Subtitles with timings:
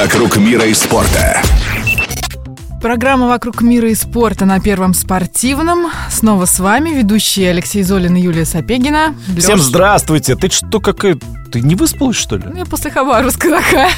[0.00, 1.42] Вокруг мира и спорта.
[2.80, 5.88] Программа «Вокруг мира и спорта» на Первом спортивном.
[6.08, 9.16] Снова с вами ведущие Алексей Золин и Юлия Сапегина.
[9.26, 9.42] Лёш.
[9.42, 10.36] Всем здравствуйте.
[10.36, 11.18] Ты что, какая...
[11.50, 12.44] Ты не выспалась, что ли?
[12.46, 13.90] Ну, Я после Хабаровска такая.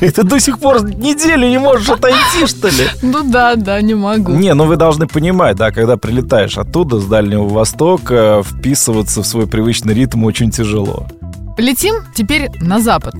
[0.00, 2.88] Ты, ты до сих пор неделю не можешь отойти, что ли?
[3.02, 4.32] Ну да, да, не могу.
[4.32, 9.46] Не, ну вы должны понимать, да, когда прилетаешь оттуда, с Дальнего Востока, вписываться в свой
[9.46, 11.06] привычный ритм очень тяжело.
[11.58, 13.14] Летим теперь на запад,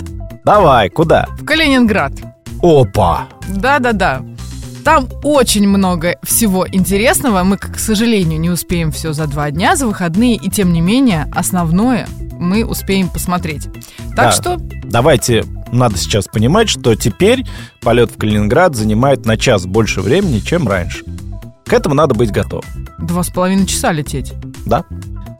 [0.45, 1.27] Давай, куда?
[1.39, 2.13] в Калининград.
[2.61, 3.27] Опа!
[3.47, 4.21] Да-да-да.
[4.83, 7.43] Там очень много всего интересного.
[7.43, 10.35] Мы, к сожалению, не успеем все за два дня, за выходные.
[10.35, 13.67] И тем не менее, основное мы успеем посмотреть.
[14.15, 14.31] Так Да.
[14.31, 17.45] что Давайте, надо сейчас понимать, что теперь
[17.81, 21.03] полет в Калининград занимает на час больше времени, чем раньше.
[21.65, 22.65] К этому надо быть готовым.
[22.99, 24.33] два с половиной часа лететь.
[24.65, 24.83] Да?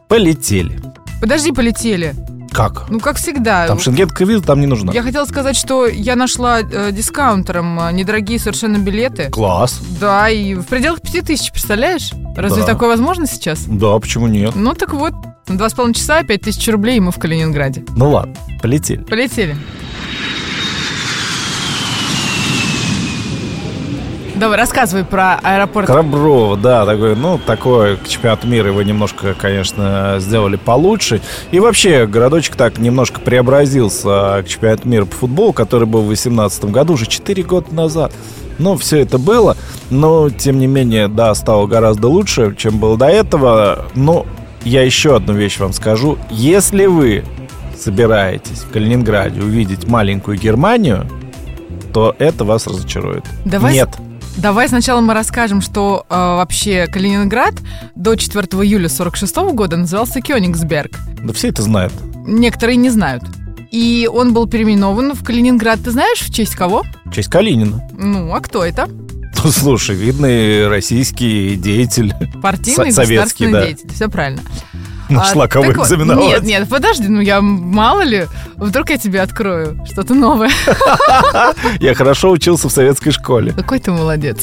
[0.08, 0.80] Полетели.
[1.20, 2.14] Подожди, полетели.
[2.54, 2.88] Как?
[2.88, 3.66] Ну, как всегда.
[3.66, 4.92] Там шенгенская виза там не нужна.
[4.92, 9.28] Я хотела сказать, что я нашла э, дискаунтером э, недорогие совершенно билеты.
[9.30, 9.80] Класс.
[10.00, 12.12] Да, и в пределах пяти тысяч, представляешь?
[12.36, 12.68] Разве Да.
[12.68, 13.64] такое возможно сейчас?
[13.66, 14.52] Да, почему нет?
[14.54, 15.14] Ну так вот,
[15.48, 17.84] два с половиной часа, пять тысяч рублей, и мы в Калининграде.
[17.96, 19.02] Ну ладно, полетели.
[19.02, 19.56] Полетели.
[24.34, 25.86] Давай, рассказывай про аэропорт.
[25.86, 31.20] Храброво, да, такой, ну, такое, к чемпионату мира его немножко, конечно, сделали получше.
[31.52, 36.64] И вообще, городочек так немножко преобразился к чемпионату мира по футболу, который был в 2018
[36.66, 38.12] году, уже 4 года назад.
[38.58, 39.56] Ну, все это было,
[39.90, 43.86] но, тем не менее, да, стало гораздо лучше, чем было до этого.
[43.94, 44.26] Но
[44.64, 46.18] я еще одну вещь вам скажу.
[46.30, 47.24] Если вы
[47.78, 51.06] собираетесь в Калининграде увидеть маленькую Германию,
[51.92, 53.24] то это вас разочарует.
[53.44, 53.90] Давай Нет.
[54.36, 57.54] Давай сначала мы расскажем, что э, вообще Калининград
[57.94, 60.98] до 4 июля 46 года назывался Кёнигсберг.
[61.22, 61.92] Да все это знают.
[62.26, 63.22] Некоторые не знают.
[63.70, 65.80] И он был переименован в Калининград.
[65.84, 66.84] Ты знаешь, в честь кого?
[67.04, 67.88] В честь Калинина.
[67.96, 68.88] Ну, а кто это?
[69.42, 72.14] Ну, слушай, видный российский деятель.
[72.40, 73.66] Партийный Со- советский, государственный да.
[73.66, 73.90] деятель.
[73.92, 74.40] Все правильно.
[75.08, 76.26] Нашла А, кого так экзаменовать.
[76.26, 78.26] Нет, нет, подожди, ну я мало ли,
[78.56, 80.50] вдруг я тебе открою что-то новое.
[81.80, 83.52] Я хорошо учился в советской школе.
[83.52, 84.38] Какой ты молодец.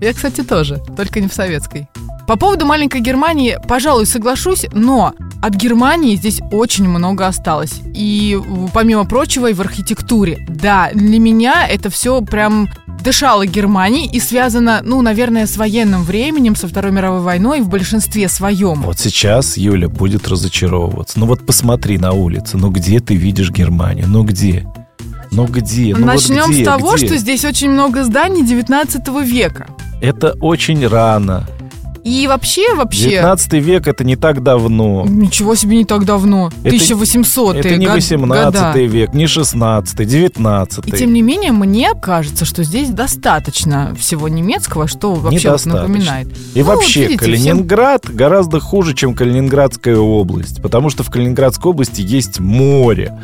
[0.00, 1.88] Я, кстати, тоже, только не в советской.
[2.26, 5.12] По поводу маленькой Германии, пожалуй, соглашусь, но
[5.42, 7.80] от Германии здесь очень много осталось.
[7.94, 8.40] И
[8.72, 10.38] помимо прочего, и в архитектуре.
[10.48, 12.68] Да, для меня это все прям
[13.02, 18.28] дышало Германией и связано, ну, наверное, с военным временем, со Второй мировой войной в большинстве
[18.28, 18.80] своем.
[18.80, 21.20] Вот сейчас Юля будет разочаровываться.
[21.20, 22.56] Ну вот посмотри на улице.
[22.56, 24.06] Ну где ты видишь Германию?
[24.08, 24.66] Ну где?
[25.30, 25.92] Ну где?
[25.94, 26.62] Ну вот Начнем где?
[26.62, 27.06] с того, Где?
[27.06, 29.66] что здесь очень много зданий 19 века.
[30.00, 31.46] Это очень рано.
[32.04, 33.08] И вообще, вообще...
[33.08, 35.06] 19 век это не так давно.
[35.08, 36.48] Ничего себе не так давно.
[36.62, 38.78] Это- 1800 Это не год- 18 года.
[38.78, 40.86] век, не 16, 19.
[40.86, 46.28] И тем не менее, мне кажется, что здесь достаточно всего немецкого, что вообще вот напоминает.
[46.54, 50.60] И Ну, вот вообще, видите, Калининград гораздо хуже, чем Калининградская область.
[50.60, 53.18] Потому что в Калининградской области есть море.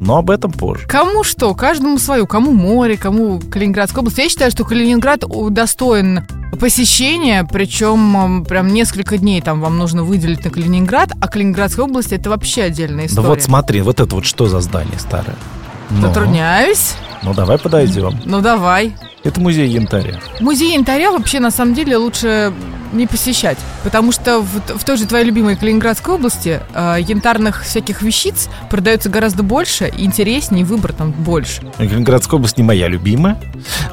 [0.00, 0.86] Но об этом позже.
[0.88, 2.26] Кому что, каждому свою.
[2.26, 4.18] Кому море, кому Калининградская область.
[4.18, 6.26] Я считаю, что Калининград достоин
[6.58, 12.30] посещения, причем прям несколько дней там вам нужно выделить на Калининград, а Калининградская область это
[12.30, 13.28] вообще отдельная Да история.
[13.28, 15.36] вот смотри, вот это вот что за здание старое?
[15.90, 16.94] Ну, Затрудняюсь.
[17.22, 18.18] ну давай подойдем.
[18.24, 18.94] Ну давай.
[19.22, 20.18] Это музей янтаря.
[20.40, 22.52] Музей янтаря вообще на самом деле лучше
[22.92, 28.02] не посещать, потому что в, в той же твоей любимой Калининградской области э, янтарных всяких
[28.02, 31.62] вещиц продается гораздо больше, интереснее, выбор там больше.
[31.76, 33.40] Калининградская область не моя любимая,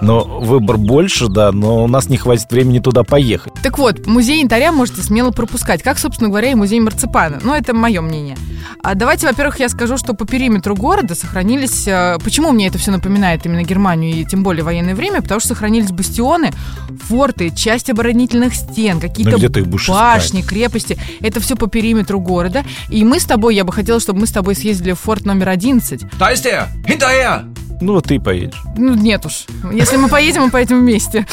[0.02, 3.54] но выбор больше, да, но у нас не хватит времени туда поехать.
[3.64, 7.40] Так вот, музей янтаря можете смело пропускать, как, собственно говоря, и музей марципана.
[7.44, 8.38] Но это мое мнение.
[8.84, 11.88] А давайте, во-первых, я скажу, что по периметру города сохранились...
[11.88, 15.22] э, Почему мне это все напоминает именно Германию и тем более военное время?
[15.22, 16.52] Потому что сохранились бастионы,
[17.08, 20.98] форты, часть оборонительных стен, какие-то Ну, башни, крепости.
[21.22, 22.64] Это все по периметру города.
[22.90, 25.50] И мы с тобой, я бы хотела, чтобы мы с тобой съездили в форт номер
[25.50, 26.04] 11.
[26.20, 26.68] Da ist er!
[26.88, 27.54] Hinterher!
[27.80, 28.62] Ну вот ты поедешь.
[28.76, 29.46] Ну, нет уж.
[29.72, 31.28] Если мы поедем, мы поедем вместе.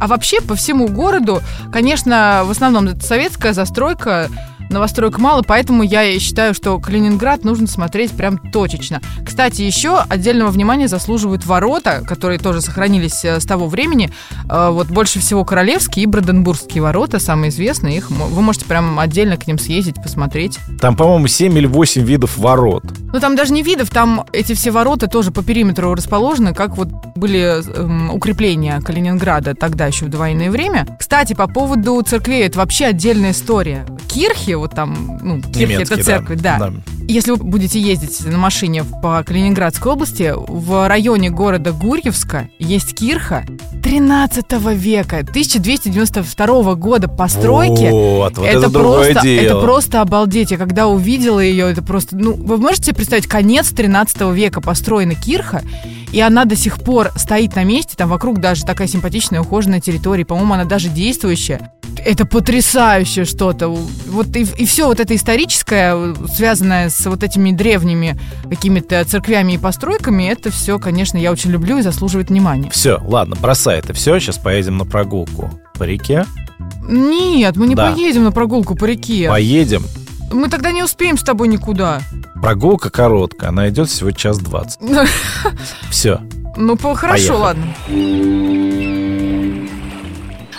[0.00, 1.40] А вообще по всему городу,
[1.72, 4.28] конечно, в основном это советская застройка,
[4.70, 9.00] новостроек мало, поэтому я считаю, что Калининград нужно смотреть прям точечно.
[9.24, 14.10] Кстати, еще отдельного внимания заслуживают ворота, которые тоже сохранились э, с того времени.
[14.48, 17.96] Э, Вот больше всего Королевские и Бранденбургские ворота, самые известные.
[17.98, 20.58] Их вы можете прям отдельно к ним съездить, посмотреть.
[20.80, 22.84] Там, по-моему, 7 или 8 видов ворот.
[23.12, 26.88] Ну, там даже не видов, там эти все ворота тоже по периметру расположены, как вот
[27.14, 30.86] были эм, укрепления Калининграда тогда еще в довоенное время.
[30.98, 33.86] Кстати, по поводу церквей, это вообще отдельная история.
[34.08, 36.58] Кирхи, вот там, ну, Кирхи это церковь, да.
[36.58, 36.72] да.
[37.06, 43.44] Если вы будете ездить на машине по Калининградской области, в районе города Гурьевска есть кирха
[43.82, 47.90] 13 века, 1292 года постройки.
[47.90, 49.44] Вот, вот это, это, просто, дело.
[49.44, 50.50] это просто обалдеть.
[50.50, 55.14] Я когда увидела ее, это просто, ну, вы можете себе представить, конец 13 века построена
[55.14, 55.62] кирха,
[56.14, 60.24] и она до сих пор стоит на месте, там вокруг даже такая симпатичная ухоженная территория,
[60.24, 61.72] по-моему, она даже действующая.
[62.04, 63.68] Это потрясающе что-то.
[63.68, 68.16] Вот и, и все вот это историческое, связанное с вот этими древними
[68.48, 72.70] какими-то церквями и постройками, это все, конечно, я очень люблю и заслуживает внимания.
[72.70, 76.26] Все, ладно, бросай это все, сейчас поедем на прогулку по реке.
[76.88, 77.90] Нет, мы не Да.
[77.90, 79.28] поедем на прогулку по реке.
[79.28, 79.82] Поедем.
[80.34, 82.02] Мы тогда не успеем с тобой никуда.
[82.34, 84.80] Прогулка короткая, она идет всего час двадцать.
[85.90, 86.20] Все.
[86.56, 87.64] Ну, хорошо, ладно.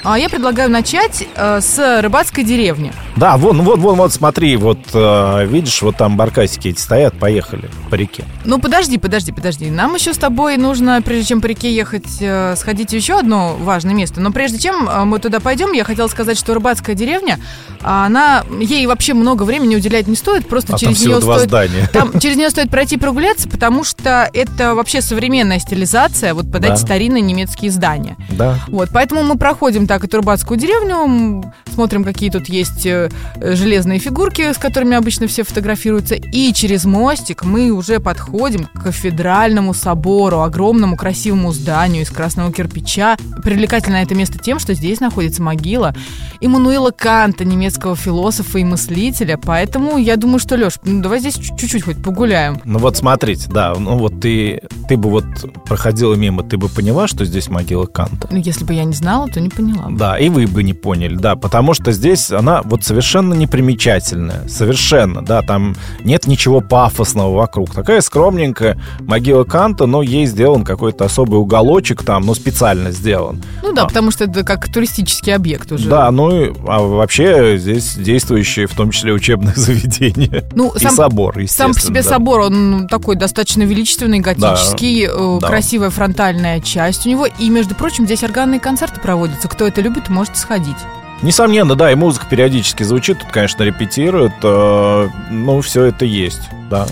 [0.05, 2.93] А я предлагаю начать э, с рыбацкой деревни.
[3.15, 7.69] Да, вон, вон, вон, вот смотри, вот э, видишь, вот там баркасики эти стоят, поехали
[7.89, 8.23] по реке.
[8.43, 9.71] Ну, подожди, подожди, подожди.
[9.71, 13.55] Нам еще с тобой нужно, прежде чем по реке ехать, э, сходить в еще одно
[13.59, 14.21] важное место.
[14.21, 17.39] Но прежде чем э, мы туда пойдем, я хотела сказать, что рыбацкая деревня,
[17.81, 21.21] а, она, ей вообще много времени уделять не стоит, просто А там через всего нее
[21.21, 21.89] два стоит здания.
[21.93, 26.73] Там через нее стоит пройти прогуляться, потому что это вообще современная стилизация вот под Да.
[26.73, 28.17] эти старинные немецкие здания.
[28.29, 28.59] Да.
[28.67, 33.99] Вот, поэтому мы проходим так эту рыбацкую деревню, смотрим, какие тут есть э, э, железные
[33.99, 40.41] фигурки, с которыми обычно все фотографируются, и через мостик мы уже подходим к кафедральному собору,
[40.41, 43.17] огромному красивому зданию из красного кирпича.
[43.43, 45.93] Привлекательно это место тем, что здесь находится могила
[46.41, 51.83] Иммануила Канта, немецкого философа и мыслителя, поэтому я думаю, что, Леш, ну, давай здесь чуть-чуть
[51.83, 52.61] хоть погуляем.
[52.65, 55.25] Ну вот смотрите, да, ну вот ты, ты бы вот
[55.65, 58.27] проходила мимо, ты бы поняла, что здесь могила Канта.
[58.31, 59.84] Ну, если бы я не знала, то не поняла.
[59.89, 65.21] Да, и вы бы не поняли, да, потому что здесь она вот совершенно непримечательная, совершенно,
[65.23, 67.73] да, там нет ничего пафосного вокруг.
[67.73, 73.41] Такая скромненькая могила Канта, но ей сделан какой-то особый уголочек там, ну, специально сделан.
[73.63, 73.87] Ну да, А.
[73.87, 75.89] потому что это как туристический объект уже.
[75.89, 80.45] Да, ну, и, а вообще здесь действующие, в том числе учебное заведение.
[80.53, 81.73] Ну, И сам, собор, естественно.
[81.73, 82.09] сам по себе да.
[82.09, 85.47] собор, он такой достаточно величественный, готический, э, да.
[85.47, 87.25] красивая фронтальная часть у него.
[87.25, 89.47] И, между прочим, здесь органные концерты проводятся.
[89.47, 90.77] Кто это любит, может сходить.
[91.21, 96.87] Несомненно, да, и музыка периодически звучит, тут, конечно, репетируют, э, ну, все это есть, да.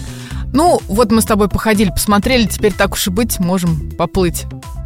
[0.53, 4.45] Ну, вот мы с тобой походили, посмотрели, теперь так уж и быть, можем поплыть.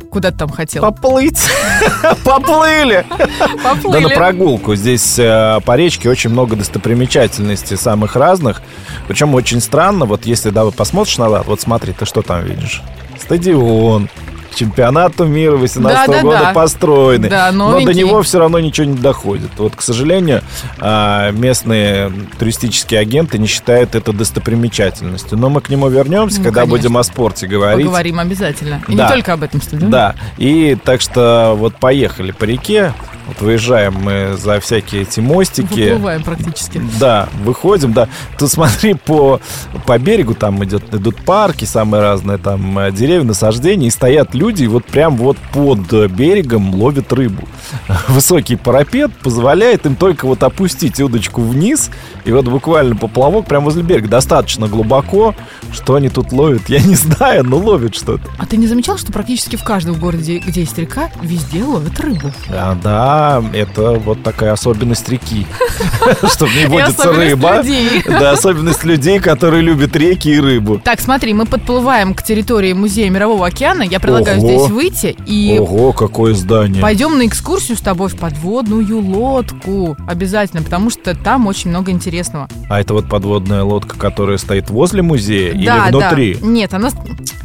[0.09, 0.81] Куда ты там хотел?
[0.81, 1.39] Поплыть.
[2.23, 3.05] Поплыли.
[3.09, 4.03] Да, Поплыли.
[4.03, 4.75] на прогулку.
[4.75, 8.61] Здесь э, по речке очень много достопримечательностей самых разных.
[9.07, 12.81] Причем очень странно, вот если да, посмотришь назад, вот смотри, ты что там видишь?
[13.19, 14.09] Стадион.
[14.57, 16.21] Чемпионату мира 18 Да-да-да.
[16.23, 17.29] года построенный.
[17.29, 19.51] Да, Но до него все равно ничего не доходит.
[19.57, 20.41] Вот, к сожалению,
[20.79, 25.37] а, местные туристические агенты не считают это достопримечательностью.
[25.37, 26.77] Но мы к нему вернемся, Ну, когда конечно.
[26.77, 27.85] будем о спорте говорить.
[27.85, 28.81] Поговорим обязательно.
[28.87, 29.05] И Да.
[29.05, 29.91] не только об этом стадионе.
[29.91, 32.93] Да, и так что вот поехали по реке,
[33.27, 35.89] вот выезжаем мы за всякие эти мостики.
[35.91, 36.81] Выплываем практически.
[36.99, 38.07] Да, выходим, да.
[38.39, 39.39] Тут смотри, по,
[39.85, 44.46] по берегу там идет, идут парки, самые разные там э, деревья, насаждения, и стоят люди,
[44.59, 45.79] и вот прям вот под
[46.11, 47.47] берегом ловят рыбу.
[48.07, 51.89] Высокий парапет позволяет им только вот опустить удочку вниз,
[52.25, 54.07] и вот буквально поплавок прямо возле берега.
[54.07, 55.35] Достаточно глубоко,
[55.71, 58.29] что они тут ловят, я не знаю, но ловят что-то.
[58.37, 62.31] А ты не замечал, что практически в каждом городе, где есть река, везде ловят рыбу?
[62.49, 65.47] А, да, это вот такая особенность реки,
[66.31, 67.63] что в ней водится рыба.
[68.05, 70.79] Да, особенность людей, которые любят реки и рыбу.
[70.83, 73.83] Так, смотри, мы подплываем к территории Музея Мирового океана.
[73.83, 74.39] Я предлагаю Ого.
[74.47, 76.81] здесь выйти и Ого, какое здание.
[76.81, 79.95] пойдем на экскурсию с тобой в подводную лодку.
[80.07, 82.47] Обязательно, потому что там очень много интересного.
[82.69, 86.35] А это вот подводная лодка, которая стоит возле музея да, или внутри?
[86.35, 86.47] да.
[86.47, 86.89] Нет, она,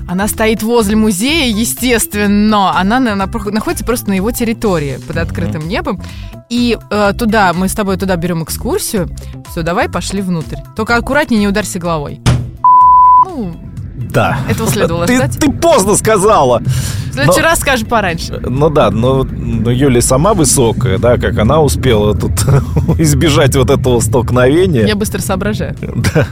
[0.08, 2.78] она стоит возле музея, естественно.
[2.78, 6.00] Она на- на- находится просто на его территории, под открытым небом.
[6.48, 9.08] И э, туда, мы с тобой туда берем экскурсию.
[9.50, 10.56] Все, давай пошли внутрь.
[10.76, 12.20] Только аккуратнее, не ударься головой.
[13.24, 13.54] Ну,
[14.10, 14.38] Да.
[14.48, 15.38] этого следовало Ты, ждать.
[15.38, 16.60] ты поздно сказала.
[17.10, 18.40] В следующий Но- раз скажи пораньше.
[18.46, 22.32] Ну да, но, но Юля сама высокая, да, как она успела тут
[22.98, 24.86] избежать вот этого столкновения.
[24.86, 25.74] Я быстро соображаю.
[26.14, 26.26] Да,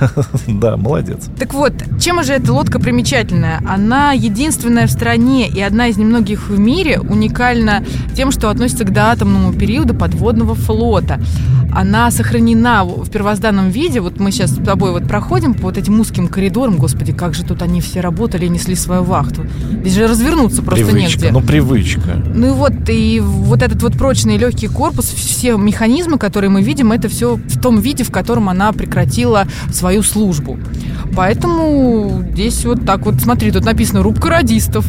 [0.46, 1.26] да, молодец.
[1.38, 3.60] Так вот, чем же эта лодка примечательная?
[3.68, 7.84] Она единственная в стране и одна из немногих в мире уникальна
[8.16, 11.20] тем, что относится к доатомному периоду подводного флота.
[11.74, 14.00] она сохранена в в первозданном виде.
[14.00, 16.76] Вот мы сейчас с тобой вот проходим по вот этим узким коридорам.
[16.76, 19.46] Господи, как же тут они все работали и несли свою вахту.
[19.80, 21.32] Здесь же развернуться просто привычка, негде.
[21.32, 22.22] ну привычка.
[22.34, 26.92] Ну и вот, и вот этот вот прочный легкий корпус, все механизмы, которые мы видим,
[26.92, 30.58] это все в том виде, в котором она прекратила свою службу.
[31.16, 34.86] Поэтому здесь вот так вот, смотри, тут написано «Рубка радистов».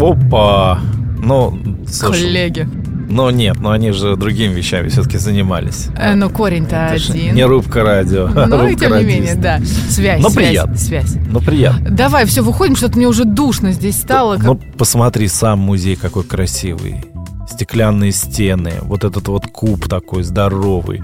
[0.00, 0.80] Опа!
[1.22, 2.68] Ну, слушай, Коллеги.
[3.12, 5.88] Ну нет, но они же другими вещами все-таки занимались.
[5.96, 7.34] Э, ну, корень-то один.
[7.34, 9.60] не рубка радио, а Ну и рубка тем не менее, да.
[9.88, 10.76] Связь, Но связь, приятно.
[10.76, 11.14] связь.
[11.30, 11.90] Ну, приятно.
[11.90, 14.36] Давай, все, выходим, что-то мне уже душно здесь стало.
[14.36, 17.04] как- Ну, посмотри, сам музей какой красивый.
[17.48, 21.02] Стеклянные стены, вот этот вот куб такой здоровый.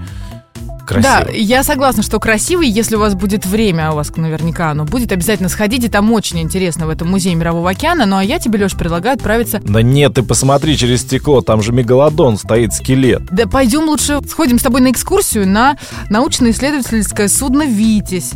[0.89, 1.41] Да, Красивый.
[1.43, 5.11] я согласна, что красивый, если у вас будет время, а у вас наверняка оно будет,
[5.11, 8.75] обязательно сходите, там очень интересно в этом музее Мирового океана, ну а я тебе, Леш,
[8.75, 13.23] предлагаю отправиться Да нет, ты посмотри через стекло, там же мегалодон стоит, скелет.
[13.31, 15.77] Да пойдем лучше сходим с тобой на экскурсию на
[16.09, 18.31] научно-исследовательское судно «Витязь».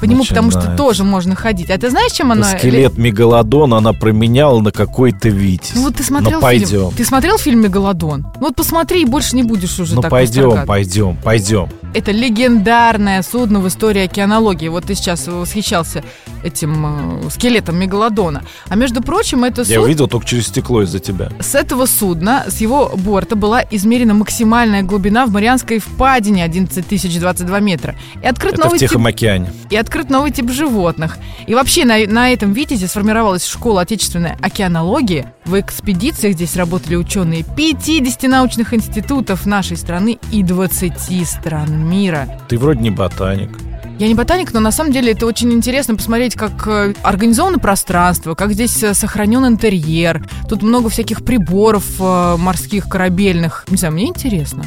[0.00, 1.70] По нему, потому что тоже можно ходить.
[1.70, 2.44] А ты знаешь, чем оно...
[2.44, 5.72] Скелет мегалодона она променяла на какой-то витязь.
[5.76, 6.62] Ну вот ты смотрел Ну, фильм.
[6.62, 6.90] пойдем.
[6.90, 8.22] Ты смотрел фильм «Мегалодон»?
[8.40, 10.66] Ну вот посмотри, и больше не будешь уже Ну так пойдем, восторгаться.
[10.66, 11.68] пойдем, пойдем.
[11.94, 14.68] Это легендарное судно в истории океанологии.
[14.68, 16.04] Вот ты сейчас восхищался
[16.42, 18.42] этим э, скелетом мегалодона.
[18.68, 21.30] А между прочим, это Я суд- увидел только через стекло из-за тебя.
[21.40, 27.18] С этого судна, с его борта была измерена максимальная глубина в Марианской впадине 11 тысяч
[27.18, 27.94] 22 метра.
[28.22, 29.52] И открыт, Это в новый тип, Тихом океане.
[29.70, 31.16] и открыт новый тип животных.
[31.46, 35.26] И вообще на, на этом Витязе сформировалась школа отечественной океанологии.
[35.46, 42.28] В экспедициях здесь работали ученые 50 научных институтов нашей страны и 20 стран мира.
[42.48, 43.50] Ты вроде не ботаник.
[43.98, 48.34] Я не ботаник, но на самом деле это очень интересно посмотреть, как э, организовано пространство,
[48.34, 50.26] как здесь э, сохранен интерьер.
[50.48, 53.64] Тут много всяких приборов э, морских, корабельных.
[53.68, 54.64] Не знаю, мне интересно.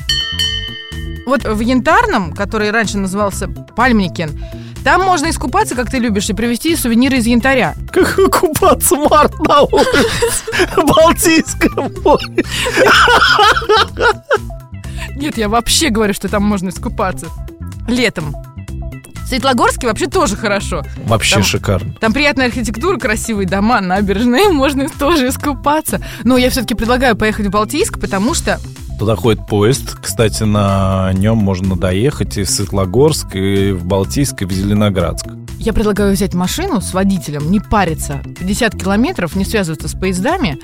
[1.25, 4.31] Вот в Янтарном, который раньше назывался Пальмникен,
[4.85, 7.75] там можно искупаться, как ты любишь, и привезти сувениры из янтаря.
[7.91, 10.45] Как купаться март на улице
[10.77, 12.45] в Балтийском море.
[15.15, 17.27] Нет, я вообще говорю, что там можно искупаться.
[17.87, 18.35] Летом.
[19.23, 20.83] В Светлогорске вообще тоже хорошо.
[21.05, 21.93] Вообще Там- шикарно.
[21.99, 26.01] Там приятная архитектура, красивые дома, набережные, можно тоже искупаться.
[26.23, 28.59] Но я все-таки предлагаю поехать в Балтийск, потому что
[28.99, 29.95] Туда ходит поезд.
[30.01, 35.27] Кстати, на нем можно доехать и в Светлогорск, и в Балтийск, и в Зеленоградск.
[35.59, 38.23] я предлагаю взять машину с водителем, не париться.
[38.39, 40.57] 50 километров, не связываться с поездами.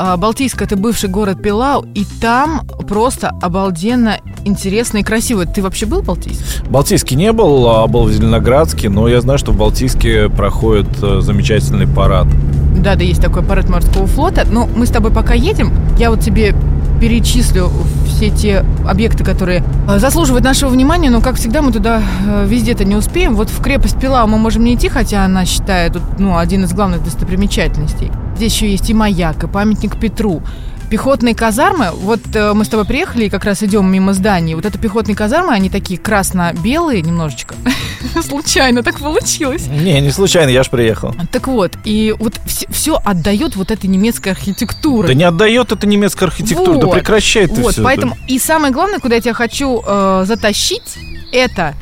[0.00, 5.44] А, Балтийск это бывший город Пилау, и там просто обалденно интересно и красиво.
[5.44, 6.62] Ты вообще был в Балтийске?
[6.62, 10.86] В Балтийске не был, а был в Зеленоградске, но я знаю, что в Балтийске проходит
[11.02, 12.28] э, замечательный парад.
[12.76, 14.46] Да, да, есть такой аппарат морского флота.
[14.48, 16.54] Но мы с тобой пока едем, я вот тебе
[17.00, 17.68] перечислю
[18.06, 22.84] все те объекты, которые э, заслуживают нашего внимания, но, как всегда, мы туда э, везде-то
[22.84, 23.34] не успеем.
[23.34, 27.02] Вот в крепость Пилау мы можем не идти, хотя она считает ну, один из главных
[27.02, 28.12] достопримечательностей.
[28.38, 30.42] Здесь еще есть и маяк, и памятник Петру.
[30.90, 34.54] Пехотные казармы, вот э, мы с тобой приехали и как раз идем мимо зданий.
[34.54, 37.56] Вот это пехотные казармы, они такие красно-белые немножечко.
[38.22, 39.66] Случайно так получилось.
[39.66, 41.16] Не, не случайно, я ж приехал.
[41.32, 45.08] Так вот, и вот все, отдает вот этой немецкой архитектуры.
[45.08, 46.94] Да не отдает это немецкая архитектура, да Вот.
[46.94, 50.96] прекращай ты вот, все поэтому и самое главное, куда я тебя хочу э, затащить,
[51.32, 51.74] это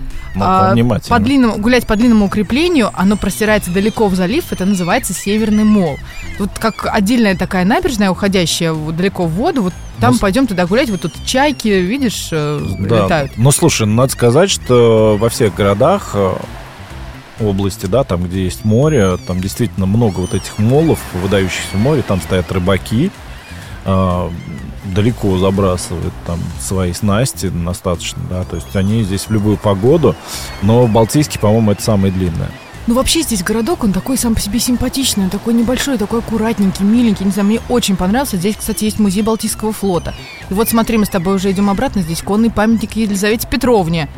[0.44, 1.16] а, внимательно.
[1.16, 5.98] по длинному, гулять по длинному укреплению, оно простирается далеко в залив, это называется Северный мол.
[6.38, 10.90] Вот как отдельная такая набережная, уходящая далеко в воду, вот там Ну, пойдем туда гулять,
[10.90, 13.04] вот тут чайки, видишь, э, Да.
[13.04, 13.32] летают.
[13.36, 16.34] Ну, слушай, надо сказать, что во всех городах э,
[17.40, 22.02] области, да, там, где есть море, там действительно много вот этих молов, выдающихся в море,
[22.06, 23.10] там стоят рыбаки,
[23.84, 24.30] э,
[24.94, 30.14] далеко забрасывают там свои снасти достаточно, да, то есть они здесь в любую погоду,
[30.62, 32.50] но Балтийский, по-моему, это самое длинное.
[32.86, 37.24] Ну, вообще здесь городок, он такой сам по себе симпатичный, такой небольшой, такой аккуратненький, миленький.
[37.24, 38.36] Не знаю, мне очень понравился.
[38.36, 40.14] Здесь, кстати, есть музей Балтийского флота.
[40.50, 42.02] И вот смотри, мы с тобой уже идем обратно.
[42.02, 44.08] Здесь конный памятник Елизавете Петровне.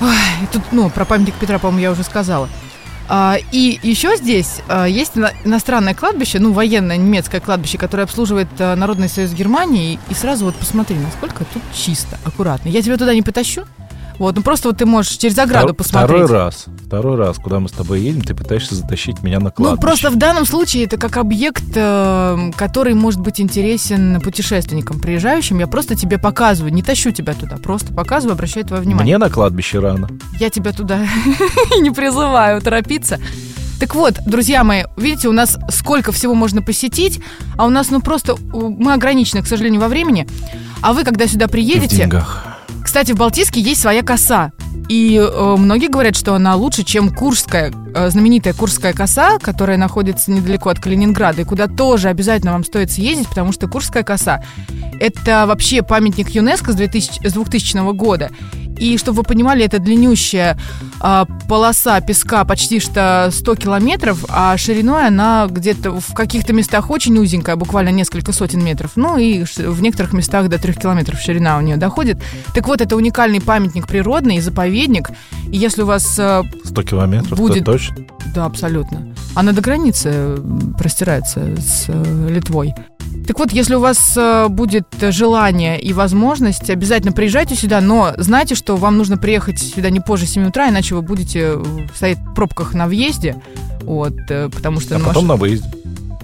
[0.00, 0.08] Ой,
[0.52, 2.48] тут, ну, про памятник Петра, по-моему, я уже сказала.
[3.08, 8.48] А, и еще здесь а, есть ино- иностранное кладбище, ну, военное немецкое кладбище, которое обслуживает
[8.58, 9.98] а, Народный союз Германии.
[10.08, 12.68] И сразу вот посмотри, насколько тут чисто, аккуратно.
[12.68, 13.64] Я тебя туда не потащу.
[14.22, 16.22] Вот, ну просто вот ты можешь через ограду Втор- посмотреть.
[16.26, 19.50] Второй раз, второй раз, куда мы с тобой едем, ты пытаешься затащить меня на Ну,
[19.50, 19.82] кладбище.
[19.82, 25.58] просто в данном случае это как объект, э, который может быть интересен путешественникам, приезжающим.
[25.58, 29.16] Я просто тебе показываю, не тащу тебя туда, просто показываю, обращаю твое внимание.
[29.16, 30.08] Мне на кладбище рано.
[30.38, 31.00] Я тебя туда
[31.80, 33.18] не призываю торопиться.
[33.80, 37.20] Так вот, друзья мои, видите, у нас сколько всего можно посетить,
[37.56, 40.28] а у нас, ну, просто, мы ограничены, к сожалению, во времени.
[40.80, 42.46] А вы, когда сюда И в приедете, деньгах.
[42.92, 44.52] Кстати, в Балтийске есть своя коса.
[44.90, 50.70] И э, многие говорят, что она лучше, чем Курская, знаменитая Курская коса, которая находится недалеко
[50.70, 54.42] от Калининграда, и куда тоже обязательно вам стоит съездить, потому что Курская коса–
[55.00, 58.30] это вообще памятник ЮНЕСКО с, 2000, с 2000 года.
[58.78, 60.58] И чтобы вы понимали, это длиннющая
[61.00, 67.16] а, полоса песка почти что 100 километров, а шириной она где-то в каких-то местах очень
[67.18, 68.92] узенькая, буквально несколько сотен метров.
[68.96, 72.18] Ну и в некоторых местах до 3 километров ширина у нее доходит.
[72.54, 75.10] Так вот, это уникальный памятник природный заповедник.
[75.52, 76.04] И если у вас...
[76.12, 76.42] 100
[76.82, 77.64] километров, будет...
[77.64, 78.06] точно?
[78.34, 79.14] Да, абсолютно.
[79.34, 80.36] Она до границы
[80.78, 82.74] простирается с э, Литвой.
[83.26, 88.54] Так вот, если у вас э, будет желание и возможность, обязательно приезжайте сюда, но знайте,
[88.54, 91.58] что вам нужно приехать сюда не позже 7 утра, иначе вы будете
[91.94, 93.36] стоять в пробках на въезде,
[93.82, 94.96] вот, э, потому что...
[94.96, 95.68] А ну, потом на выезде.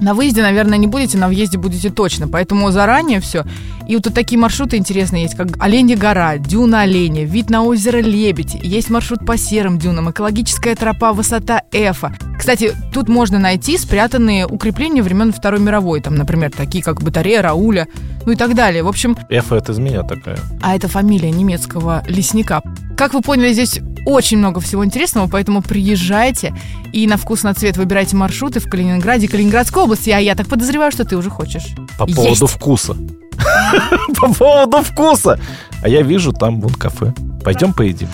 [0.01, 2.29] На выезде, наверное, не будете, на въезде будете точно.
[2.29, 3.45] Поэтому заранее все.
[3.87, 7.99] И вот тут такие маршруты интересные есть, как Оленья гора, дюна оленя, вид на озеро
[7.99, 8.55] Лебедь.
[8.55, 12.13] Есть маршрут по серым дюнам, экологическая тропа, высота Эфа.
[12.39, 16.01] Кстати, тут можно найти спрятанные укрепления времен Второй мировой.
[16.01, 17.89] Там, например, такие как батарея Рауля,
[18.27, 18.83] ну и так далее.
[18.83, 19.17] В общем...
[19.31, 20.39] Эфа это из меня такая.
[20.63, 22.63] А это фамилия немецкого лесника.
[22.97, 26.55] Как вы поняли, здесь очень много всего интересного, поэтому приезжайте
[26.93, 30.91] и на вкус, на цвет выбирайте маршруты в Калининграде, Калининградской области, а я так подозреваю,
[30.91, 31.67] что ты уже хочешь.
[31.99, 32.97] По поводу вкуса.
[34.21, 35.39] По поводу вкуса.
[35.83, 37.13] А я вижу там вон кафе.
[37.45, 38.09] Пойдем поедим.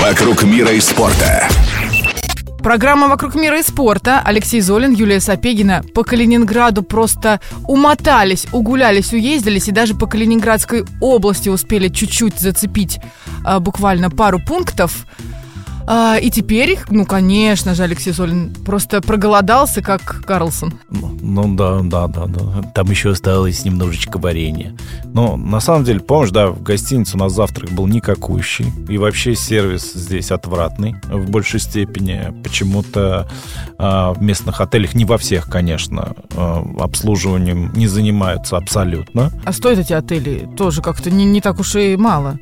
[0.00, 1.48] Вокруг мира и спорта.
[2.62, 4.22] Программа «Вокруг мира и спорта».
[4.24, 11.48] Алексей Золин, Юлия Сапегина по Калининграду просто умотались, угулялись, уездились и даже по Калининградской области
[11.48, 13.00] успели чуть-чуть зацепить
[13.44, 15.06] а, буквально пару пунктов.
[15.86, 20.74] А, и теперь, ну, конечно же, Алексей Золин просто проголодался, как Карлсон.
[20.90, 22.62] Ну, ну да, да, да, да.
[22.74, 24.76] Там еще осталось немножечко варенья.
[25.12, 28.66] Но на самом деле, помнишь, да, в гостинице у нас завтрак был никакущий.
[28.88, 32.32] И вообще сервис здесь отвратный в большей степени.
[32.42, 33.28] Почему-то
[33.78, 39.30] э, в местных отелях, не во всех, конечно, э, обслуживанием не занимаются абсолютно.
[39.44, 42.38] А стоят эти отели тоже как-то не, не так уж и мало.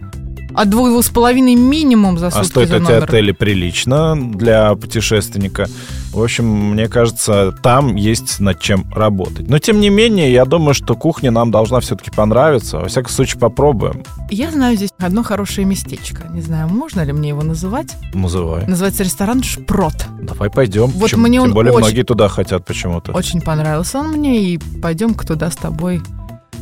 [0.55, 3.05] От двух с половиной минимум за сутки А стоят за эти номер.
[3.05, 5.67] отели прилично для путешественника.
[6.13, 9.49] В общем, мне кажется, там есть над чем работать.
[9.49, 12.79] Но, тем не менее, я думаю, что кухня нам должна все-таки понравиться.
[12.79, 14.03] Во всяком случае, попробуем.
[14.29, 16.27] Я знаю здесь одно хорошее местечко.
[16.33, 17.95] Не знаю, можно ли мне его называть.
[18.13, 18.67] Называй.
[18.67, 19.95] Называется ресторан «Шпрот».
[20.21, 20.87] Давай пойдем.
[20.87, 21.27] Вот Почему?
[21.29, 23.13] мне он Тем более очень- многие туда хотят почему-то.
[23.13, 26.03] Очень понравился он мне, и пойдем-ка туда с тобой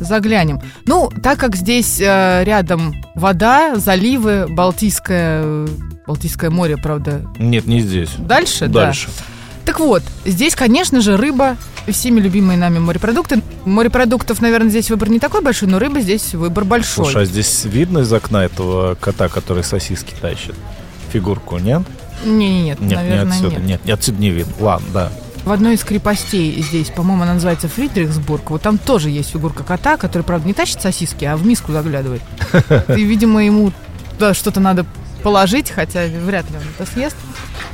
[0.01, 0.61] заглянем.
[0.87, 5.67] Ну, так как здесь э, рядом вода, заливы, Балтийское,
[6.07, 8.11] Балтийское море, правда, Нет, не здесь.
[8.19, 8.87] дальше, да.
[8.87, 9.09] Дальше.
[9.65, 11.57] Так вот, здесь, конечно же, рыба,
[11.87, 13.43] и всеми любимые нами морепродукты.
[13.65, 17.05] Морепродуктов, наверное, здесь выбор не такой большой, но рыбы здесь выбор большой.
[17.07, 20.55] Слушай, а здесь видно из окна этого кота, который сосиски тащит?
[21.13, 21.83] Фигурку, нет?
[22.25, 23.61] Не, не, нет, Нет, наверное, не отсюда.
[23.61, 23.85] нет.
[23.85, 24.53] Нет, отсюда не видно.
[24.61, 25.13] Ладно, да.
[25.49, 29.97] В одной из крепостей здесь, по-моему, она называется Фридрихсбург, вот там тоже есть фигурка кота,
[29.97, 32.21] который, правда, не тащит сосиски, а в миску заглядывает.
[32.95, 33.73] И, видимо, ему
[34.19, 34.85] да, что-то надо
[35.23, 37.17] положить, хотя вряд ли он это съест.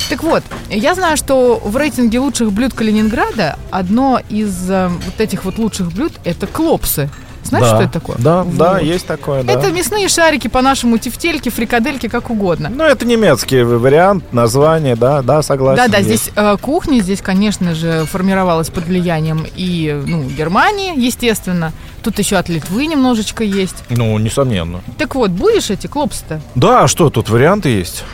[0.08, 5.44] Так вот, я знаю, что в рейтинге лучших блюд Калининграда одно из э, вот этих
[5.44, 7.10] вот лучших блюд– это клопсы.
[7.44, 7.74] Знаешь, да.
[7.76, 8.16] что это такое?
[8.18, 8.82] Да, да, Вот.
[8.82, 9.52] есть такое, да.
[9.52, 12.70] Это мясные шарики по-нашему тефтельки, фрикадельки, как угодно.
[12.74, 15.76] Ну, это немецкий вариант, название, да, да, согласен.
[15.76, 16.08] Да, да, есть.
[16.08, 21.72] здесь э, кухня, здесь, конечно же, формировалась под влиянием и, ну, Германии, естественно.
[22.02, 23.76] Тут еще от Литвы немножечко есть.
[23.88, 24.80] Ну, несомненно.
[24.98, 26.40] Так вот, будешь эти клопсы-то?
[26.54, 28.04] Да, а что, тут варианты есть?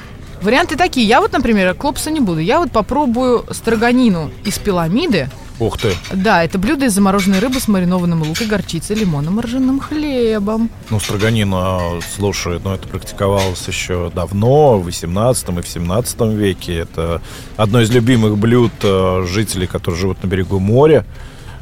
[0.43, 1.07] Варианты такие.
[1.07, 2.41] Я вот, например, клопсы не буду.
[2.41, 5.29] Я вот попробую строганину из пиламиды.
[5.61, 5.93] Ух ты.
[6.11, 10.71] Да, это блюдо из замороженной рыбы с маринованным луком, горчицей, лимоном и ржаным хлебом.
[10.89, 16.79] Ну, строганина, слушай, ну, это практиковалось еще давно, в 18 и в 17 веке.
[16.79, 17.21] Это
[17.59, 21.05] одно из любимых блюд э, жителей, которые живут на берегу моря.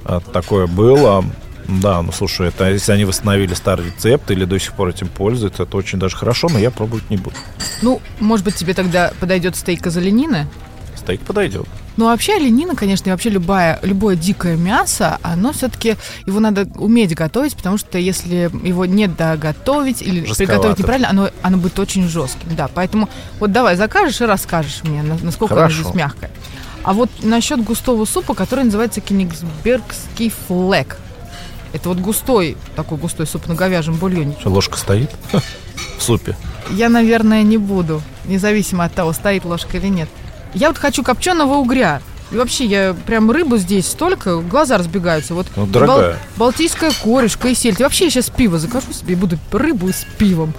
[0.04, 1.24] Э, Такое было.
[1.66, 5.64] Да, ну, слушай, это если они восстановили старый рецепт или до сих пор этим пользуются,
[5.64, 7.36] это очень даже хорошо, но я пробовать не буду.
[7.82, 10.46] Ну, может быть, тебе тогда подойдет стейк из оленины?
[11.08, 11.64] Стейк подойдет.
[11.96, 17.14] Ну, вообще оленина, конечно, и вообще любая, любое дикое мясо, оно все-таки, его надо уметь
[17.14, 20.36] готовить, потому что если его не доготовить или Жестковато.
[20.44, 22.54] приготовить неправильно, оно, оно будет очень жестким.
[22.54, 23.08] Да, поэтому
[23.40, 25.82] вот давай закажешь и расскажешь мне, на- насколько оно Хорошо.
[25.84, 26.30] здесь мягкое.
[26.84, 30.98] А вот насчет густого супа, который называется кенигсбергский флек.
[31.72, 34.36] Это вот густой, такой густой суп на говяжьем бульоне.
[34.40, 35.10] Что, ложка стоит
[35.98, 36.36] в супе?
[36.70, 40.10] Я, наверное, не буду, независимо от того, стоит ложка или нет.
[40.54, 42.00] Я вот хочу копченого угря.
[42.30, 45.34] И вообще, я прям рыбу здесь столько, глаза разбегаются.
[45.34, 46.18] Вот Ну, дорогая.
[46.36, 47.74] Балтийская корешка и сель.
[47.74, 50.52] Ты вообще я сейчас пиво закажу себе и буду рыбу с пивом.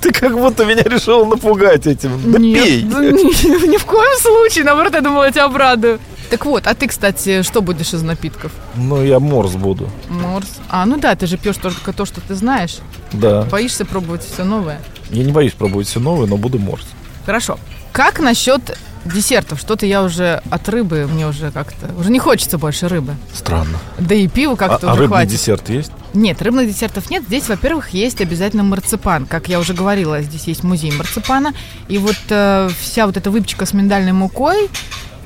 [0.00, 2.32] Ты как будто меня решил напугать этим.
[2.32, 2.82] Да Нет, пей.
[2.82, 4.64] да ни, ни в коем случае.
[4.64, 6.00] Наоборот, я думала, я тебя обрадую.
[6.30, 8.50] Так вот, а ты, кстати, что будешь из напитков?
[8.74, 9.88] Ну, я морс буду.
[10.08, 10.48] Морс.
[10.68, 12.78] А, ну да, ты же пьешь только то, что ты знаешь.
[13.12, 13.42] Да.
[13.42, 14.80] Боишься пробовать все новое.
[15.10, 16.84] Я не боюсь пробовать все новое, но буду морс.
[17.26, 17.58] Хорошо.
[17.92, 18.76] Как насчет
[19.12, 19.60] десертов?
[19.60, 21.92] Что-то я уже от рыбы, мне уже как-то...
[21.98, 23.14] Уже не хочется больше рыбы.
[23.32, 23.78] Странно.
[23.98, 25.30] Да и пива А, как-то а уже рыбный хватит.
[25.32, 25.92] десерт есть?
[26.14, 27.24] Нет, рыбных десертов нет.
[27.26, 29.26] Здесь, во-первых, есть обязательно марципан.
[29.26, 31.52] Как я уже говорила, здесь есть музей марципана.
[31.88, 34.68] И вот э, вся вот эта выпечка с миндальной мукой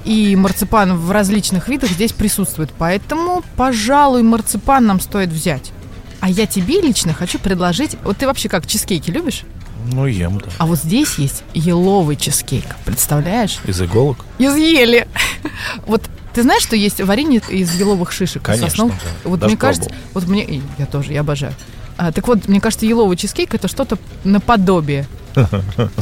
[0.04, 2.70] и марципан в различных видах здесь присутствует.
[2.78, 5.72] Поэтому, пожалуй, марципан нам стоит взять.
[6.20, 7.96] А я тебе лично хочу предложить...
[8.04, 9.44] Вот ты вообще как, чизкейки любишь?
[9.92, 10.50] Ну, ем, да.
[10.59, 12.64] А вот здесь есть еловый чизкейк.
[12.85, 13.59] Представляешь?
[13.64, 14.24] Из иголок?
[14.38, 15.07] Из ели.
[15.87, 18.42] Вот ты знаешь, что есть варенье из еловых шишек?
[18.42, 18.92] Конечно, соснов?
[19.03, 19.29] да.
[19.31, 20.11] Вот Даже мне кажется, пробовал.
[20.14, 21.55] вот мне, я тоже, я обожаю.
[21.96, 25.07] А, так вот, мне кажется, еловый чизкейк это что-то наподобие.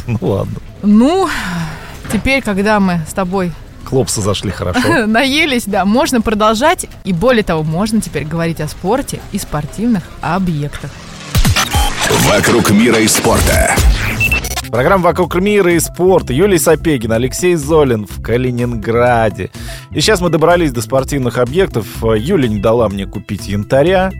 [0.06, 0.54] Ну, ладно.
[0.82, 1.28] Ну,
[2.12, 3.52] теперь, когда мы с тобой
[3.84, 5.06] Клопсы зашли хорошо.
[5.06, 6.86] наелись, да, можно продолжать.
[7.04, 10.90] И более того, можно теперь говорить о спорте и спортивных объектах.
[12.28, 13.74] «Вокруг мира и спорта».
[14.70, 16.32] Программа «Вокруг мира и спорта».
[16.34, 19.50] Юлий Сапегин, Алексей Золин в Калининграде.
[19.92, 21.86] И сейчас мы добрались до спортивных объектов.
[22.02, 24.12] Юля не дала мне купить янтаря.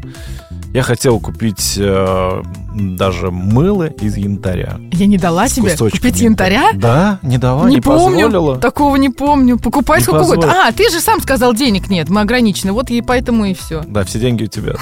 [0.72, 2.42] Я хотел купить э,
[2.74, 4.78] даже мыло из янтаря.
[4.92, 6.70] Я не дала С тебе кусочками купить янтаря?
[6.74, 8.56] Да, не дала, не, не помню, позволила.
[8.58, 9.58] такого не помню.
[9.58, 10.42] Покупай Не сколько угодно.
[10.42, 10.68] позволила.
[10.68, 12.72] А, ты же сам сказал, денег нет, мы ограничены.
[12.72, 13.82] Вот и поэтому и все.
[13.86, 14.74] Да, все деньги у тебя.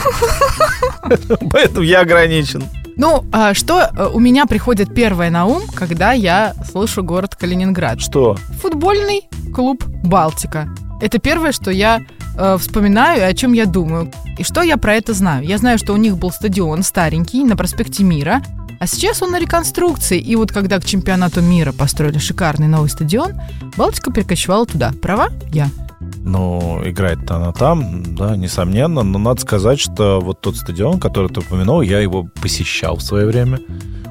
[1.52, 2.64] Поэтому я ограничен.
[2.96, 8.00] Ну, а что э, у меня приходит первое на ум, когда я слышу город Калининград?
[8.00, 8.36] Что?
[8.62, 10.68] Футбольный клуб «Балтика».
[11.02, 12.00] Это первое, что я
[12.38, 14.10] э, вспоминаю и о чем я думаю.
[14.38, 15.44] И что я про это знаю?
[15.44, 18.42] Я знаю, что у них был стадион старенький на проспекте Мира,
[18.80, 20.18] а сейчас он на реконструкции.
[20.18, 23.32] И вот когда к чемпионату мира построили шикарный новый стадион,
[23.76, 24.92] Балтика перекочевала туда.
[25.00, 25.28] Права?
[25.52, 25.68] Я.
[26.00, 29.02] Ну, играет-то она там, да, несомненно.
[29.02, 33.26] Но надо сказать, что вот тот стадион, который ты упомянул, я его посещал в свое
[33.26, 33.60] время.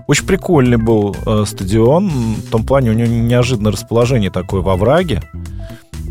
[0.07, 2.09] Очень прикольный был э, стадион.
[2.09, 5.21] В том плане у него неожиданное расположение такое во враге.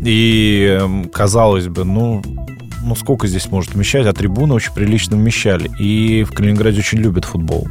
[0.03, 2.21] И, эм, казалось бы, ну,
[2.83, 5.71] ну, сколько здесь может вмещать, а трибуны очень прилично вмещали.
[5.79, 7.67] И в Калининграде очень любят футбол.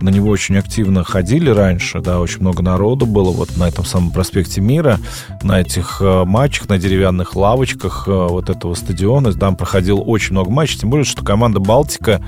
[0.00, 4.10] На него очень активно ходили раньше, да, очень много народу было вот на этом самом
[4.10, 4.98] проспекте Мира,
[5.42, 9.32] на этих э, матчах, на деревянных лавочках э, вот этого стадиона.
[9.32, 12.22] Там проходил очень много матчей, тем более, что команда «Балтика»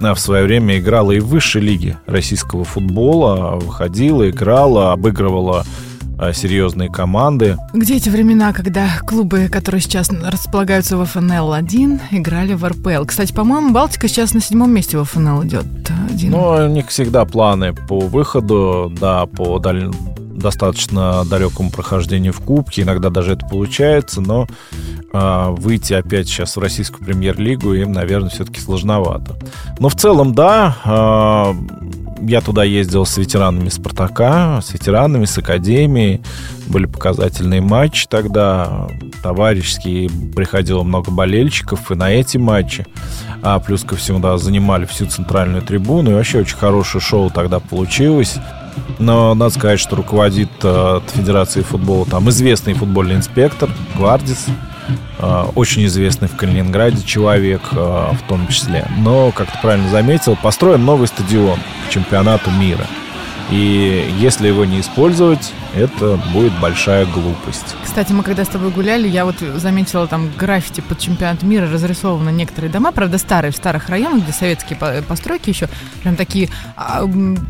[0.00, 5.64] э, в свое время играла и в высшей лиге российского футбола, выходила, играла, обыгрывала
[6.32, 7.56] серьезные команды.
[7.72, 13.04] Где эти времена, когда клубы, которые сейчас располагаются в ФНЛ-1, играли в РПЛ?
[13.06, 15.66] Кстати, по-моему, Балтика сейчас на седьмом месте в ФНЛ идет.
[16.10, 16.32] Один.
[16.32, 19.90] Но у них всегда планы по выходу, да, по даль-
[20.36, 22.82] достаточно далекому прохождению в Кубке.
[22.82, 24.46] Иногда даже это получается, но
[25.12, 29.36] а, выйти опять сейчас в российскую премьер-лигу им, наверное, все-таки сложновато.
[29.78, 31.56] Но в целом, да, а,
[32.26, 36.20] я туда ездил с ветеранами Спартака, с ветеранами, с Академией.
[36.66, 38.88] Были показательные матчи тогда,
[39.22, 40.10] товарищеские.
[40.34, 42.86] Приходило много болельщиков и на эти матчи.
[43.42, 46.10] А плюс ко всему, да, занимали всю центральную трибуну.
[46.10, 48.36] И вообще очень хорошее шоу тогда получилось.
[48.98, 54.46] Но надо сказать, что руководит э, от Федерации футбола там известный футбольный инспектор Гвардис.
[55.18, 58.86] Э, очень известный в Калининграде человек э, в том числе.
[58.98, 62.86] Но, как ты правильно заметил, построен новый стадион к чемпионату мира.
[63.50, 67.76] И если его не использовать, это будет большая глупость.
[67.84, 72.30] Кстати, мы когда с тобой гуляли, я вот заметила там граффити под чемпионат мира, разрисованы
[72.30, 75.68] некоторые дома, правда, старые, в старых районах, где советские по- постройки еще,
[76.02, 77.02] прям такие, а,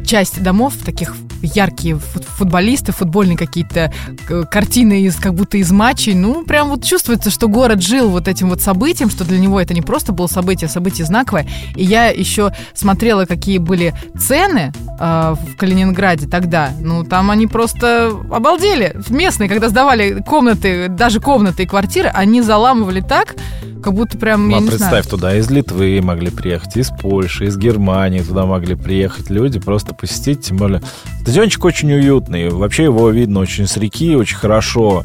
[0.04, 3.92] часть домов, таких яркие фут- футболисты, футбольные какие-то
[4.26, 8.28] к- картины из, как будто из матчей, ну, прям вот чувствуется, что город жил вот
[8.28, 11.84] этим вот событием, что для него это не просто было событие, а событие знаковое, и
[11.84, 18.96] я еще смотрела, какие были цены э, в Калининграде тогда, ну, там они просто обалдели.
[19.08, 23.34] Местные, когда сдавали комнаты, даже комнаты и квартиры, они заламывали так,
[23.82, 25.04] как будто прям, Ну, я а не представь, знаю.
[25.04, 30.42] туда из Литвы могли приехать, из Польши, из Германии туда могли приехать люди, просто посетить,
[30.42, 30.82] тем более
[31.26, 32.50] Стадиончик очень уютный.
[32.50, 35.02] Вообще его видно очень с реки, очень хорошо.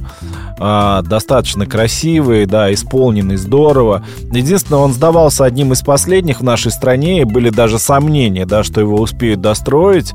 [0.59, 4.05] А, достаточно красивый, да, исполненный здорово.
[4.31, 8.79] Единственное, он сдавался одним из последних в нашей стране, и были даже сомнения, да, что
[8.79, 10.13] его успеют достроить.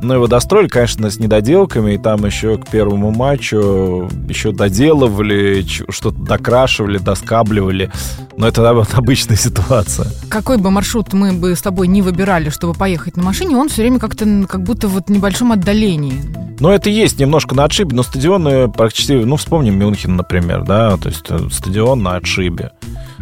[0.00, 6.18] Но его достроили, конечно, с недоделками, и там еще к первому матчу еще доделывали, что-то
[6.22, 7.90] докрашивали, доскабливали.
[8.36, 10.06] Но это обычная ситуация.
[10.28, 13.82] Какой бы маршрут мы бы с тобой не выбирали, чтобы поехать на машине, он все
[13.82, 15.12] время как-то как будто вот в
[15.48, 16.22] небольшом отдалении.
[16.60, 21.08] Ну, это есть немножко на отшибе, но стадионы практически, ну, вспомним Мюнхен, например, да, то
[21.08, 22.72] есть э, стадион на отшибе.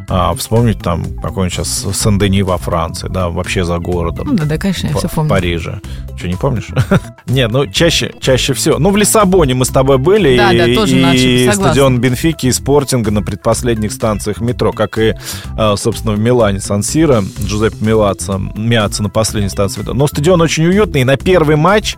[0.08, 4.28] А, вспомнить там какой-нибудь сейчас Сен-Дени во Франции, да, вообще за городом.
[4.28, 5.28] Ну, да, да, конечно, я все помню.
[5.28, 5.80] В Париже.
[6.16, 6.68] Что, не помнишь?
[7.26, 8.78] Нет, ну, чаще, чаще всего.
[8.78, 10.36] Ну, в Лиссабоне мы с тобой были.
[10.36, 15.14] Да, и, да, тоже и стадион Бенфики и Спортинга на предпоследних станциях метро, как и,
[15.58, 19.82] а, собственно, в Милане Сан-Сиро, Джузеппе Милаца, Миаца на последней станции.
[19.84, 21.96] Но стадион очень уютный, и на первый матч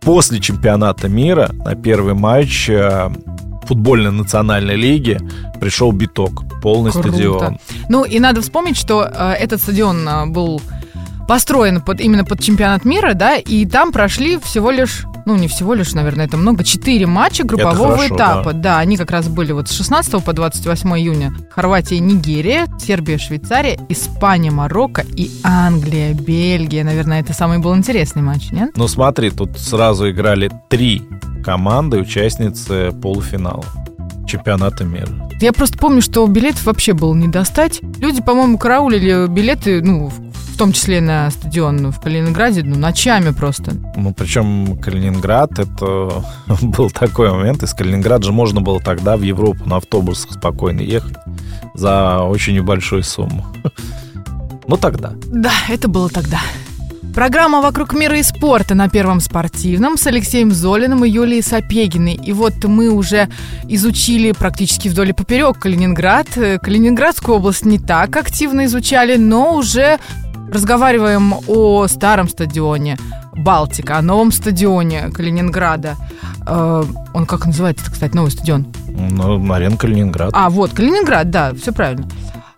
[0.00, 3.12] после чемпионата мира, на первый матч а,
[3.66, 5.18] футбольной национальной лиги
[5.60, 7.08] пришел биток, полный Круто.
[7.08, 7.58] стадион.
[7.88, 10.60] Ну и надо вспомнить, что э, этот стадион э, был
[11.26, 15.74] построен под, именно под чемпионат мира, да, и там прошли всего лишь, ну не всего
[15.74, 18.52] лишь, наверное, это много, четыре матча группового хорошо, этапа.
[18.52, 18.60] Да.
[18.60, 21.32] да, они как раз были вот с 16 по 28 июня.
[21.50, 26.84] Хорватия, Нигерия, Сербия, Швейцария, Испания, Марокко и Англия, Бельгия.
[26.84, 28.72] Наверное, это самый был интересный матч, нет?
[28.76, 31.02] Ну смотри, тут сразу играли три
[31.44, 33.64] команды, участницы полуфинала
[34.26, 35.08] чемпионата мира.
[35.40, 37.80] Я просто помню, что билетов вообще было не достать.
[38.00, 40.10] Люди, по-моему, караулили билеты, ну,
[40.54, 43.72] в том числе на стадион в Калининграде, ну, ночами просто.
[43.96, 46.24] Ну, причем Калининград, это
[46.62, 51.16] был такой момент, из Калининграда же можно было тогда в Европу на автобусах спокойно ехать
[51.74, 53.44] за очень небольшую сумму.
[54.66, 55.12] Ну, тогда.
[55.26, 56.40] Да, это было тогда.
[57.14, 62.14] Программа «Вокруг мира и спорта» на Первом спортивном с Алексеем Золиным и Юлией Сапегиной.
[62.14, 63.28] И вот мы уже
[63.68, 66.26] изучили практически вдоль и поперек Калининград.
[66.32, 70.00] Калининградскую область не так активно изучали, но уже
[70.54, 72.96] разговариваем о старом стадионе
[73.34, 75.96] Балтика, о новом стадионе Калининграда.
[76.46, 78.66] Э, он как называется, кстати, новый стадион?
[78.88, 80.30] Ну, арена Калининград.
[80.32, 82.08] А, вот, Калининград, да, все правильно.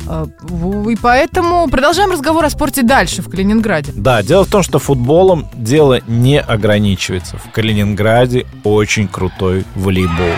[0.08, 0.26] А,
[0.88, 3.92] и поэтому продолжаем разговор о спорте дальше в Калининграде.
[3.94, 7.38] Да, дело в том, что футболом дело не ограничивается.
[7.38, 10.34] В Калининграде очень крутой волейбол.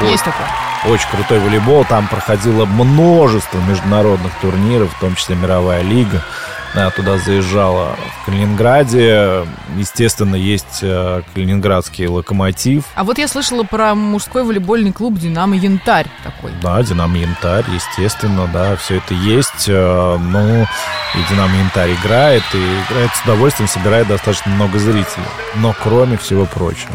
[0.00, 0.46] Есть такое.
[0.86, 1.84] Очень крутой волейбол.
[1.84, 6.22] Там проходило множество международных турниров, в том числе мировая лига
[6.94, 7.96] туда заезжала.
[8.22, 12.84] В Калининграде, естественно, есть э, калининградский локомотив.
[12.94, 16.52] А вот я слышала про мужской волейбольный клуб «Динамо Янтарь» такой.
[16.62, 19.68] Да, «Динамо Янтарь», естественно, да, все это есть.
[19.68, 25.26] Э, ну, и «Динамо Янтарь» играет, и играет с удовольствием, собирает достаточно много зрителей.
[25.56, 26.94] Но кроме всего прочего,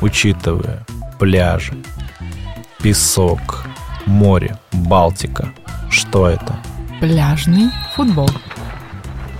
[0.00, 0.84] учитывая
[1.18, 1.74] пляжи,
[2.82, 3.64] песок,
[4.06, 5.52] море, Балтика,
[5.90, 6.56] что это?
[7.00, 8.30] Пляжный футбол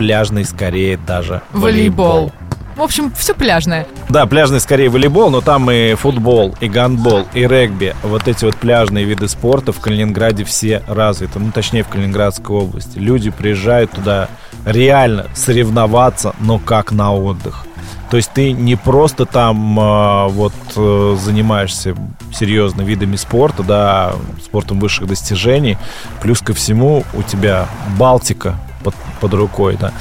[0.01, 2.07] пляжный скорее даже волейбол.
[2.07, 2.33] волейбол.
[2.75, 3.87] В общем, все пляжное.
[4.09, 7.95] Да, пляжный скорее волейбол, но там и футбол, и гандбол, и регби.
[8.03, 11.39] Вот эти вот пляжные виды спорта в Калининграде все развиты.
[11.39, 12.97] Ну, точнее, в Калининградской области.
[12.99, 14.29] Люди приезжают туда
[14.65, 17.67] реально соревноваться, но как на отдых.
[18.11, 21.95] То есть ты не просто там э, вот э, занимаешься
[22.33, 25.77] серьезно видами спорта, да, спортом высших достижений.
[26.23, 29.93] Плюс ко всему у тебя Балтика, под, под рукой, да.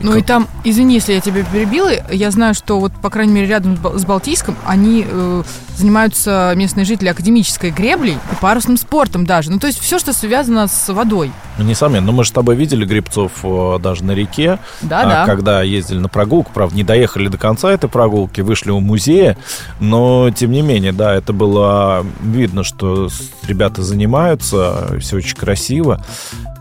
[0.00, 0.20] Ну как...
[0.20, 3.78] и там, извини, если я тебя перебила, я знаю, что вот, по крайней мере, рядом
[3.94, 5.42] с Балтийском они э,
[5.76, 9.50] занимаются местные жители академической греблей и парусным спортом даже.
[9.50, 11.32] Ну, то есть все, что связано с водой.
[11.58, 12.06] Ну, несомненно.
[12.06, 14.58] Но мы же с тобой видели грибцов э, даже на реке.
[14.82, 15.26] Да, а, да.
[15.26, 16.52] Когда ездили на прогулку.
[16.52, 19.38] Правда, не доехали до конца этой прогулки, вышли у музея.
[19.80, 23.08] Но, тем не менее, да, это было видно, что
[23.46, 26.04] ребята занимаются, все очень красиво.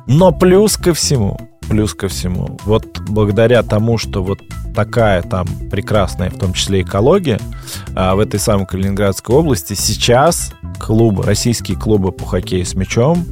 [0.08, 1.40] Но плюс ко всему,
[1.76, 4.40] плюс ко всему, вот благодаря тому, что вот
[4.74, 7.38] такая там прекрасная, в том числе экология,
[7.94, 13.26] а, в этой самой Калининградской области, сейчас клубы, российские клубы по хоккею с мячом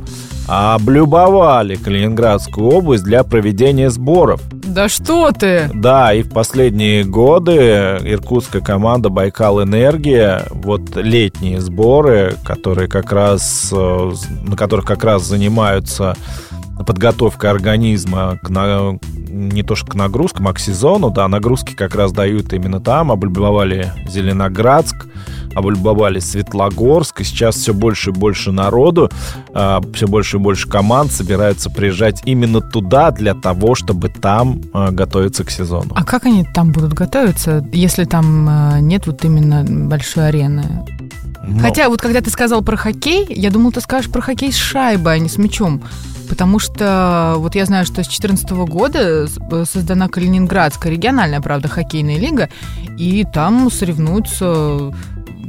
[0.46, 4.42] облюбовали Калининградскую область для проведения сборов.
[4.52, 5.70] Да что ты!
[5.74, 7.54] Да, и в последние годы
[8.04, 15.24] иркутская команда Байкал Энергия, вот летние сборы, которые как раз, э, на которых как раз
[15.24, 16.18] занимаются
[16.86, 18.98] подготовка организма к на,
[19.30, 23.12] не то что к нагрузкам, а к сезону, да, нагрузки как раз дают именно там,
[23.12, 25.08] облюбовали Зеленоградск,
[25.56, 29.10] облюбовали Светлогорск, и сейчас все больше и больше народу,
[29.54, 34.92] а, все больше и больше команд собираются приезжать именно туда для того, чтобы там а,
[34.92, 35.92] готовиться к сезону.
[35.96, 40.86] А как они там будут готовиться, если там а, нет вот именно большой арены?
[41.44, 41.60] Но.
[41.60, 45.16] Хотя вот когда ты сказал про хоккей, я думал, ты скажешь про хоккей с шайбой,
[45.16, 45.84] а не с мячом.
[46.30, 49.28] Потому что вот я знаю, что с 2014 года
[49.66, 52.50] создана Калининградская региональная, правда, хоккейная лига,
[52.98, 54.94] и там соревнуются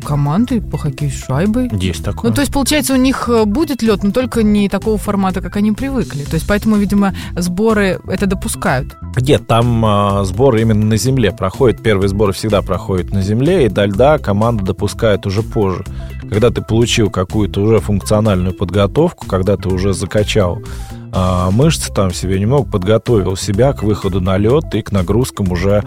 [0.05, 1.69] команды по хоккею с шайбой.
[1.73, 2.31] Есть такое.
[2.31, 5.57] Ну, то есть, получается, у них э, будет лед, но только не такого формата, как
[5.57, 6.23] они привыкли.
[6.23, 8.97] То есть, поэтому, видимо, сборы это допускают.
[9.17, 11.83] Нет, там э, сборы именно на земле проходят.
[11.83, 15.85] Первые сборы всегда проходят на земле, и до льда команда допускает уже позже.
[16.29, 20.63] Когда ты получил какую-то уже функциональную подготовку, когда ты уже закачал
[21.17, 25.85] а, мышцы там себе немного подготовил себя к выходу на лед и к нагрузкам уже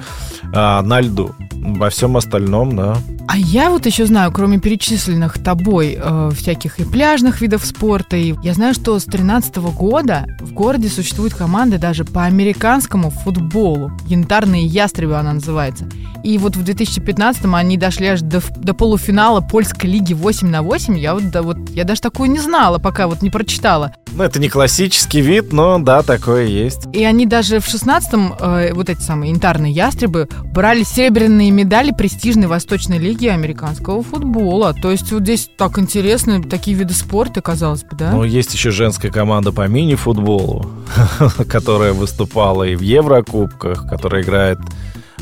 [0.54, 1.32] а, на льду.
[1.54, 2.98] Во всем остальном, да.
[3.28, 8.36] А я вот еще знаю, кроме перечисленных тобой э, всяких и пляжных видов спорта, и
[8.42, 13.92] я знаю, что с 13 года в городе существует команда даже по американскому футболу.
[14.06, 15.90] Янтарные ястребы она называется.
[16.24, 20.98] И вот в 2015 они дошли аж до, до полуфинала польской лиги 8 на 8.
[20.98, 23.94] Я вот, да, вот я даже такую не знала, пока вот не прочитала.
[24.13, 26.88] Ну, это не классический вид, но да, такое есть.
[26.93, 32.47] И они даже в 16-м, э, вот эти самые янтарные ястребы, брали серебряные медали престижной
[32.47, 34.73] Восточной лиги американского футбола.
[34.73, 38.12] То есть вот здесь так интересно, такие виды спорта, казалось бы, да?
[38.12, 40.69] Ну, есть еще женская команда по мини-футболу,
[41.49, 44.60] которая выступала и в Еврокубках, которая играет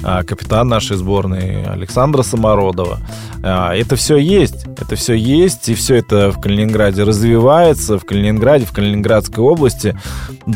[0.01, 2.99] капитан нашей сборной Александра Самородова.
[3.43, 8.65] А, это все есть, это все есть, и все это в Калининграде развивается, в Калининграде,
[8.65, 9.97] в Калининградской области.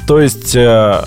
[0.07, 1.03] То есть э,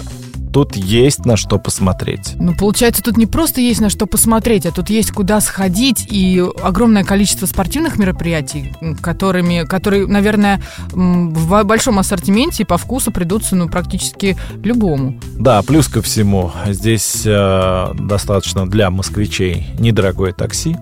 [0.53, 2.35] тут есть на что посмотреть.
[2.39, 6.45] Ну, получается, тут не просто есть на что посмотреть, а тут есть куда сходить и
[6.63, 10.63] огромное количество спортивных мероприятий, которыми, которые, наверное,
[10.93, 15.19] в большом ассортименте по вкусу придутся, ну, практически любому.
[15.39, 20.77] Да, плюс ко всему, здесь э, достаточно для москвичей недорогое такси,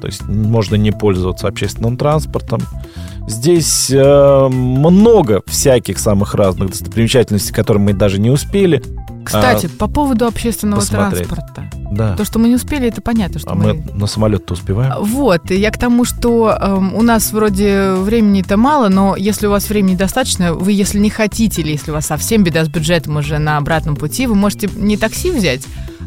[0.00, 2.62] то есть можно не пользоваться общественным транспортом.
[3.26, 8.82] Здесь э, много всяких самых разных достопримечательностей, которые мы даже не успели.
[9.26, 11.28] Кстати, а, по поводу общественного посмотреть.
[11.28, 11.70] транспорта.
[11.90, 12.16] Да.
[12.16, 13.74] То, что мы не успели, это понятно, что а мы...
[13.74, 14.92] мы на самолет-то успеваем.
[15.00, 19.68] Вот, я к тому, что э, у нас вроде времени-то мало, но если у вас
[19.68, 23.38] времени достаточно, вы, если не хотите, или если у вас совсем беда с бюджетом уже
[23.38, 25.62] на обратном пути, вы можете не такси взять,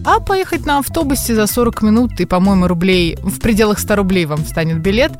[0.06, 4.46] а поехать на автобусе за 40 минут, и, по-моему, рублей, в пределах 100 рублей вам
[4.46, 5.12] станет билет,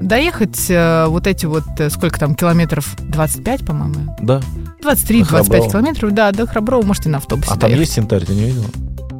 [0.00, 4.16] доехать э, вот эти вот, э, сколько там, километров, 25, по-моему?
[4.20, 4.40] Да.
[4.82, 7.70] 23-25 километров, да, до Храброва можете на автобусе А доехать.
[7.70, 8.64] там есть янтарь, ты не видел?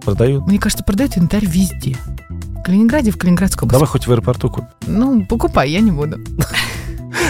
[0.05, 0.47] Продают?
[0.47, 1.97] Мне кажется, продают янтарь везде.
[2.29, 3.75] В Калининграде, в Калининградской области.
[3.75, 4.69] Давай хоть в аэропорту купим.
[4.87, 6.19] Ну, покупай, я не буду.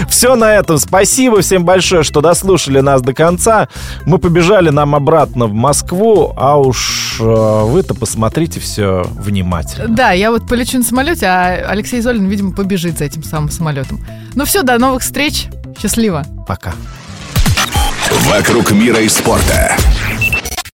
[0.08, 0.78] Все на этом.
[0.78, 3.68] Спасибо всем большое, что дослушали нас до конца.
[4.04, 9.88] Мы побежали нам обратно в Москву, а уж э, вы-то посмотрите все внимательно.
[9.88, 14.04] Да, я вот полечу на самолете, а Алексей Золин, видимо, побежит за этим самым самолетом.
[14.34, 15.46] Ну все, до новых встреч.
[15.80, 16.24] Счастливо.
[16.46, 16.72] Пока.
[18.30, 19.76] Вокруг мира и спорта.